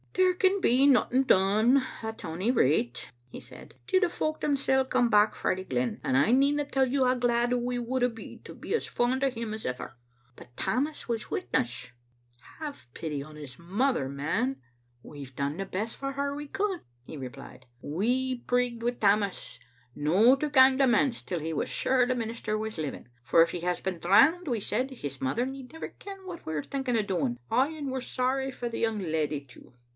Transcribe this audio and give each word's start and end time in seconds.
"There 0.13 0.33
can 0.33 0.59
be 0.59 0.87
nothing 0.87 1.23
done, 1.23 1.83
at 2.01 2.25
ony 2.25 2.49
rate," 2.51 3.11
he 3.29 3.39
said," 3.39 3.75
till 3.87 4.01
the 4.01 4.09
folk 4.09 4.41
themsel's 4.41 4.89
come 4.89 5.09
back 5.09 5.35
frae 5.35 5.55
the 5.55 5.63
glen; 5.63 6.01
and 6.03 6.17
I 6.17 6.31
needna 6.31 6.65
tell 6.65 6.85
you 6.87 7.05
how 7.05 7.13
glad 7.13 7.53
we 7.53 7.77
would 7.77 8.01
a' 8.03 8.09
be 8.09 8.39
to 8.45 8.53
be 8.55 8.73
as 8.73 8.87
fond 8.87 9.23
o' 9.23 9.29
him 9.29 9.53
as 9.53 9.63
ever. 9.65 9.95
But 10.35 10.57
Tammas 10.57 11.07
was 11.07 11.29
witness,"" 11.29 11.91
Have 12.59 12.87
pity 12.95 13.21
on 13.23 13.35
his 13.35 13.57
mother, 13.59 14.09
man," 14.09 14.55
Digitized 14.55 14.55
by 14.55 14.57
VjOOQ 14.57 14.57
IC 14.57 14.57
Defence 14.57 14.59
ot 14.59 14.59
tbe 14.59 14.61
Aanae. 14.65 15.11
821 15.11 15.11
"We've 15.11 15.35
done 15.35 15.57
the 15.57 15.65
best 15.67 15.97
for 15.97 16.11
her 16.13 16.35
we 16.35 16.47
could," 16.47 16.81
he 17.05 17.17
replied. 17.17 17.65
••We 17.83 18.47
prigged 18.47 18.83
wi' 18.83 18.91
Tammas 18.91 19.59
no 19.95 20.35
to 20.35 20.49
gang 20.49 20.73
to 20.73 20.77
the 20.79 20.87
manse 20.87 21.21
till 21.21 21.39
we 21.39 21.53
was 21.53 21.69
sure 21.69 22.05
the 22.07 22.15
minister 22.15 22.57
was 22.57 22.77
living. 22.79 23.07
*For 23.23 23.41
if 23.43 23.51
he 23.51 23.61
has 23.61 23.79
been 23.79 23.99
drowned,* 23.99 24.47
we 24.47 24.59
said, 24.59 24.89
*his 24.91 25.21
mother 25.21 25.45
need 25.45 25.71
never 25.71 25.87
ken 25.87 26.25
what 26.25 26.45
we 26.45 26.53
were 26.55 26.63
thinking 26.63 26.97
o' 26.97 27.01
doing.' 27.03 27.37
Ay, 27.51 27.69
and 27.77 27.91
we're 27.91 28.01
sorry 28.01 28.51
for 28.51 28.67
the 28.67 28.83
yotmg 28.83 29.09
leddy, 29.09 29.41
too. 29.41 29.73